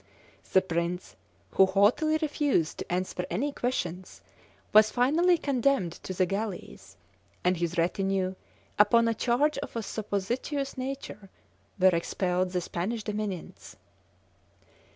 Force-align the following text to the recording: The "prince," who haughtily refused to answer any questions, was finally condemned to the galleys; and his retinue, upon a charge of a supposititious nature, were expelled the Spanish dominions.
The 0.53 0.63
"prince," 0.63 1.15
who 1.51 1.67
haughtily 1.67 2.17
refused 2.23 2.79
to 2.79 2.91
answer 2.91 3.23
any 3.29 3.51
questions, 3.51 4.21
was 4.73 4.89
finally 4.89 5.37
condemned 5.37 5.91
to 6.01 6.11
the 6.11 6.25
galleys; 6.25 6.97
and 7.43 7.55
his 7.57 7.77
retinue, 7.77 8.33
upon 8.79 9.07
a 9.07 9.13
charge 9.13 9.59
of 9.59 9.75
a 9.75 9.83
supposititious 9.83 10.75
nature, 10.75 11.29
were 11.77 11.89
expelled 11.93 12.49
the 12.49 12.61
Spanish 12.61 13.03
dominions. 13.03 13.75